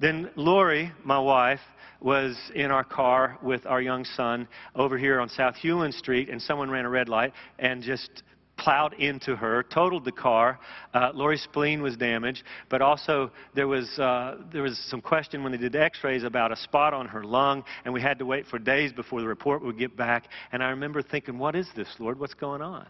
[0.00, 1.60] Then Lori, my wife,
[2.00, 6.42] was in our car with our young son over here on South Hulen Street, and
[6.42, 8.24] someone ran a red light and just
[8.56, 10.58] plowed into her, totaled the car.
[10.94, 15.52] Uh, Lori's spleen was damaged, but also there was, uh, there was some question when
[15.52, 18.58] they did x-rays about a spot on her lung, and we had to wait for
[18.58, 20.28] days before the report would get back.
[20.52, 22.18] And I remember thinking, what is this, Lord?
[22.20, 22.86] What's going on?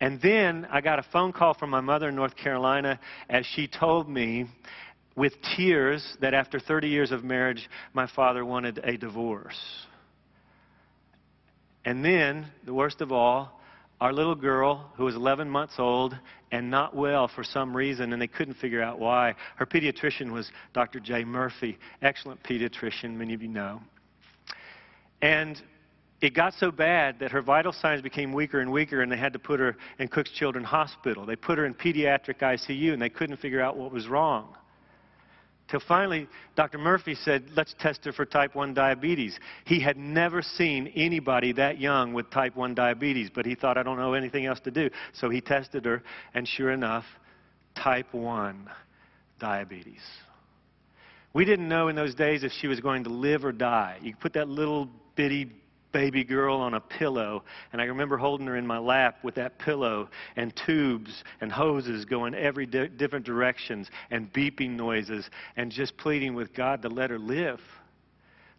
[0.00, 2.98] And then I got a phone call from my mother in North Carolina
[3.28, 4.46] as she told me
[5.14, 9.58] with tears that after 30 years of marriage, my father wanted a divorce.
[11.84, 13.59] And then, the worst of all,
[14.00, 16.18] our little girl, who was 11 months old
[16.52, 19.34] and not well for some reason, and they couldn't figure out why.
[19.56, 21.00] Her pediatrician was Dr.
[21.00, 23.80] Jay Murphy, excellent pediatrician, many of you know.
[25.20, 25.60] And
[26.22, 29.32] it got so bad that her vital signs became weaker and weaker, and they had
[29.34, 31.26] to put her in Cook's Children's Hospital.
[31.26, 34.56] They put her in pediatric ICU, and they couldn't figure out what was wrong.
[35.70, 36.78] Till finally, Dr.
[36.78, 39.38] Murphy said, let's test her for type 1 diabetes.
[39.64, 43.84] He had never seen anybody that young with type 1 diabetes, but he thought, I
[43.84, 44.90] don't know anything else to do.
[45.12, 46.02] So he tested her,
[46.34, 47.04] and sure enough,
[47.76, 48.68] type 1
[49.38, 50.02] diabetes.
[51.32, 53.98] We didn't know in those days if she was going to live or die.
[54.02, 55.52] You put that little bitty
[55.92, 57.42] baby girl on a pillow.
[57.72, 62.04] And I remember holding her in my lap with that pillow and tubes and hoses
[62.04, 67.10] going every di- different directions and beeping noises and just pleading with God to let
[67.10, 67.60] her live.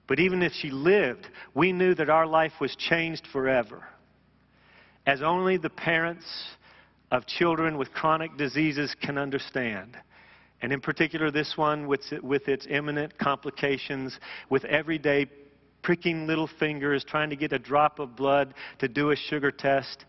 [0.08, 3.84] But even if she lived, we knew that our life was changed forever.
[5.06, 6.26] As only the parents
[7.12, 9.98] of children with chronic diseases can understand.
[10.62, 14.20] And in particular, this one with, with its imminent complications,
[14.50, 15.26] with everyday
[15.82, 20.06] pricking little fingers, trying to get a drop of blood to do a sugar test,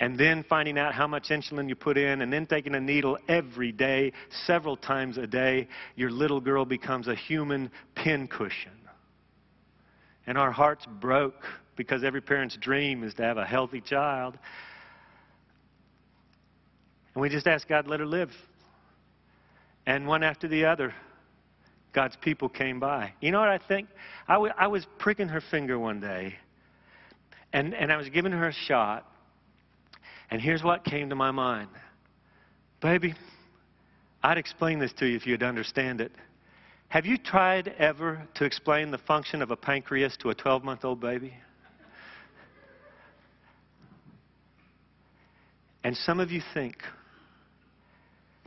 [0.00, 3.18] and then finding out how much insulin you put in, and then taking a needle
[3.28, 4.12] every day,
[4.46, 8.72] several times a day, your little girl becomes a human pincushion.
[10.26, 11.44] And our hearts broke
[11.76, 14.38] because every parent's dream is to have a healthy child.
[17.14, 18.30] And we just asked God to let her live.
[19.86, 20.94] And one after the other,
[21.92, 23.12] God's people came by.
[23.20, 23.88] You know what I think?
[24.28, 26.34] I, w- I was pricking her finger one day,
[27.52, 29.06] and, and I was giving her a shot,
[30.30, 31.68] and here's what came to my mind
[32.80, 33.14] Baby,
[34.22, 36.12] I'd explain this to you if you'd understand it.
[36.88, 40.84] Have you tried ever to explain the function of a pancreas to a 12 month
[40.84, 41.34] old baby?
[45.84, 46.76] And some of you think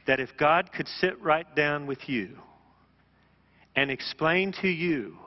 [0.06, 2.38] that if God could sit right down with you,
[3.76, 5.18] and explain to you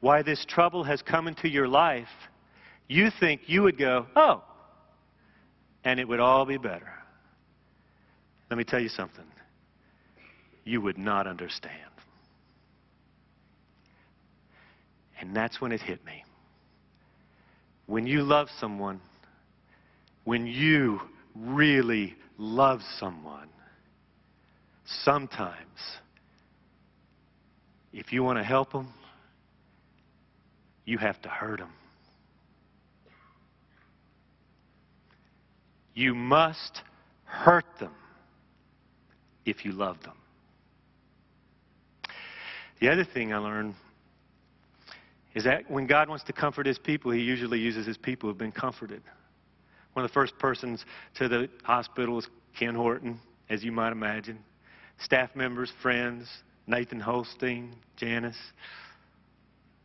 [0.00, 2.08] why this trouble has come into your life,
[2.88, 4.42] you think you would go, oh,
[5.84, 6.92] and it would all be better.
[8.50, 9.24] Let me tell you something.
[10.64, 11.72] You would not understand.
[15.20, 16.24] And that's when it hit me.
[17.86, 19.00] When you love someone,
[20.24, 21.00] when you
[21.34, 23.48] really love someone,
[24.84, 25.56] sometimes
[27.92, 28.92] if you want to help them,
[30.84, 31.72] you have to hurt them.
[35.94, 36.82] You must
[37.24, 37.92] hurt them
[39.44, 40.14] if you love them.
[42.80, 43.74] The other thing I learned
[45.34, 48.32] is that when God wants to comfort his people, he usually uses his people who
[48.32, 49.02] have been comforted.
[49.92, 50.84] One of the first persons
[51.16, 52.28] to the hospital was
[52.58, 53.20] Ken Horton,
[53.50, 54.38] as you might imagine.
[54.98, 56.28] Staff members, friends,
[56.68, 58.36] Nathan Holstein, Janice.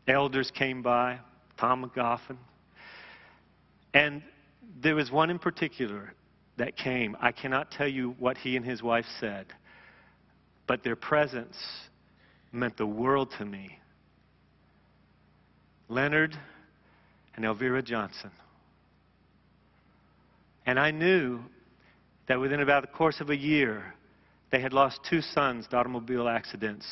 [0.08, 1.18] Elders came by,
[1.58, 2.38] Tom McGoffin.
[3.94, 4.22] And
[4.82, 6.14] there was one in particular
[6.58, 7.16] that came.
[7.22, 9.48] I cannot tell you what he and his wife said,
[10.68, 11.58] but their presence
[12.52, 13.80] meant the world to me.
[15.88, 16.38] Leonard
[17.36, 18.32] and Elvira Johnson.
[20.66, 21.40] And I knew
[22.28, 23.94] that within about the course of a year,
[24.54, 26.86] they had lost two sons to automobile accidents.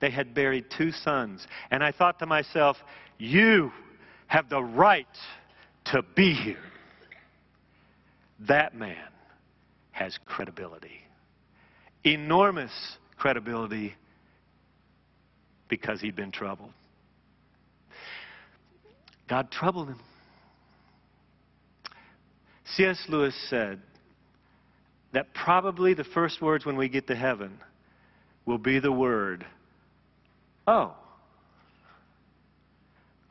[0.00, 1.46] They had buried two sons.
[1.70, 2.76] And I thought to myself,
[3.16, 3.72] you
[4.26, 5.06] have the right
[5.86, 6.62] to be here.
[8.46, 9.08] That man
[9.92, 11.00] has credibility.
[12.04, 13.94] Enormous credibility
[15.70, 16.74] because he'd been troubled.
[19.26, 20.00] God troubled him.
[22.74, 23.02] C.S.
[23.08, 23.80] Lewis said,
[25.16, 27.58] that probably the first words when we get to heaven
[28.44, 29.46] will be the word,
[30.66, 30.92] oh.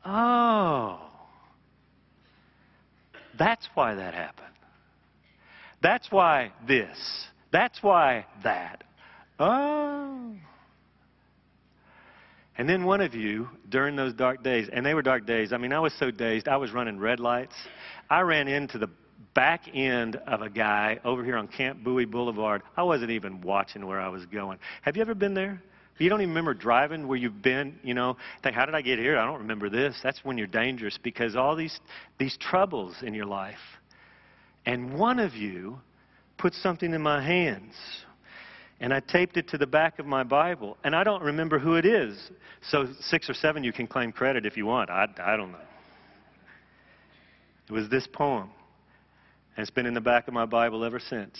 [0.03, 0.99] Oh.
[3.37, 4.47] That's why that happened.
[5.83, 6.97] That's why this.
[7.51, 8.83] That's why that.
[9.39, 10.31] Oh.
[12.57, 15.57] And then one of you, during those dark days, and they were dark days, I
[15.57, 17.53] mean, I was so dazed, I was running red lights.
[18.09, 18.89] I ran into the
[19.35, 22.63] back end of a guy over here on Camp Bowie Boulevard.
[22.75, 24.57] I wasn't even watching where I was going.
[24.81, 25.61] Have you ever been there?
[25.97, 28.99] You don't even remember driving where you've been, you know, think, how did I get
[28.99, 29.17] here?
[29.17, 29.95] I don't remember this.
[30.03, 31.79] That's when you're dangerous because all these,
[32.17, 33.59] these troubles in your life.
[34.65, 35.79] And one of you
[36.37, 37.73] put something in my hands.
[38.81, 41.75] And I taped it to the back of my Bible, and I don't remember who
[41.75, 42.29] it is.
[42.69, 44.89] So, six or seven, you can claim credit if you want.
[44.89, 45.59] I, I don't know.
[47.69, 48.49] It was this poem,
[49.55, 51.39] and it's been in the back of my Bible ever since.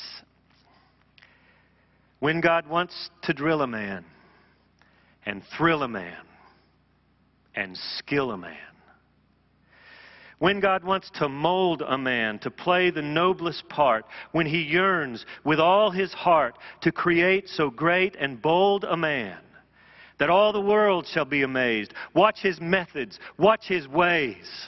[2.20, 4.05] When God wants to drill a man,
[5.26, 6.22] and thrill a man,
[7.55, 8.57] and skill a man,
[10.39, 15.26] when God wants to mold a man to play the noblest part, when he yearns
[15.43, 19.38] with all his heart to create so great and bold a man,
[20.20, 21.93] that all the world shall be amazed.
[22.13, 24.68] Watch his methods, watch his ways,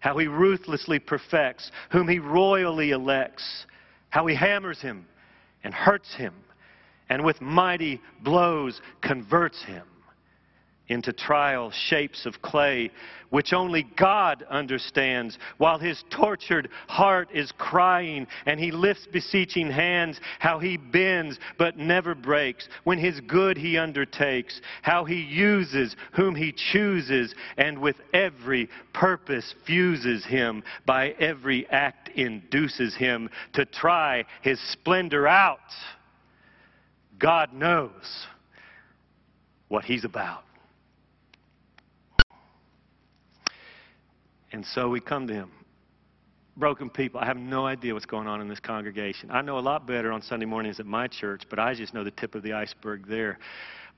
[0.00, 3.66] how he ruthlessly perfects, whom he royally elects,
[4.08, 5.06] how he hammers him
[5.62, 6.34] and hurts him,
[7.08, 9.84] and with mighty blows converts him
[10.90, 12.90] into trial shapes of clay,
[13.30, 20.20] which only God understands, while his tortured heart is crying, and he lifts beseeching hands,
[20.40, 26.34] how he bends but never breaks, when his good he undertakes, how he uses whom
[26.34, 34.24] he chooses, and with every purpose fuses him, by every act induces him to try
[34.42, 35.60] his splendor out.
[37.16, 38.26] God knows
[39.68, 40.42] what he's about.
[44.52, 45.50] And so we come to him.
[46.56, 47.20] Broken people.
[47.20, 49.30] I have no idea what's going on in this congregation.
[49.30, 52.04] I know a lot better on Sunday mornings at my church, but I just know
[52.04, 53.38] the tip of the iceberg there.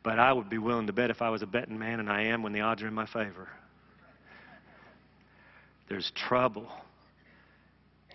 [0.03, 2.23] But I would be willing to bet if I was a betting man, and I
[2.25, 3.49] am when the odds are in my favor.
[5.89, 6.69] There's trouble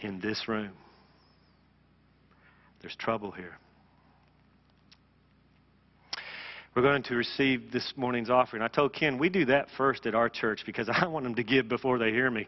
[0.02, 0.72] in this room.
[2.82, 3.58] There's trouble here.
[6.78, 8.62] We're going to receive this morning's offering.
[8.62, 11.44] I told Ken we do that first at our church because I want them to
[11.44, 12.48] give before they hear me.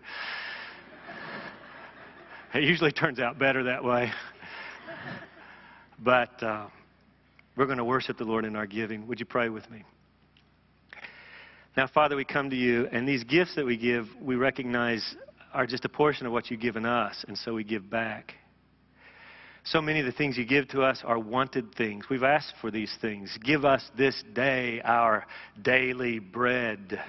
[2.54, 4.12] it usually turns out better that way.
[5.98, 6.68] But uh,
[7.58, 9.08] we're going to worship the Lord in our giving.
[9.08, 9.84] Would you pray with me?
[11.76, 15.16] Now, Father, we come to you, and these gifts that we give, we recognize
[15.56, 18.36] are just a portion of what you've given us, and so we give back.
[19.66, 22.06] So many of the things you give to us are wanted things.
[22.10, 23.38] We've asked for these things.
[23.44, 25.26] Give us this day our
[25.62, 27.00] daily bread.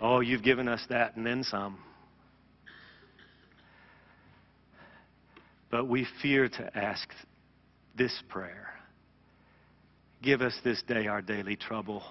[0.00, 1.78] Oh, you've given us that and then some.
[5.70, 7.08] But we fear to ask
[7.96, 8.68] this prayer
[10.22, 12.02] Give us this day our daily trouble.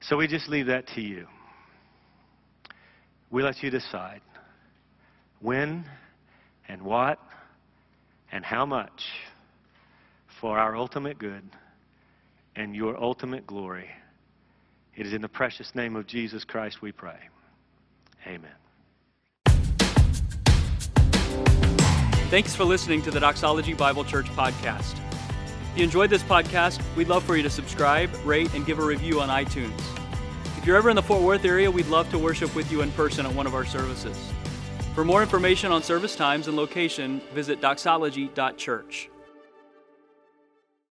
[0.00, 1.26] So we just leave that to you.
[3.30, 4.20] We let you decide
[5.40, 5.86] when
[6.68, 7.18] and what
[8.32, 9.10] and how much
[10.26, 11.42] for our ultimate good
[12.56, 13.90] and your ultimate glory.
[14.96, 17.18] It is in the precious name of Jesus Christ we pray.
[18.26, 18.50] Amen.
[22.30, 24.98] Thanks for listening to the Doxology Bible Church podcast.
[25.72, 28.84] If you enjoyed this podcast, we'd love for you to subscribe, rate, and give a
[28.84, 29.78] review on iTunes.
[30.56, 32.90] If you're ever in the Fort Worth area, we'd love to worship with you in
[32.92, 34.16] person at one of our services.
[34.94, 39.11] For more information on service times and location, visit doxology.church.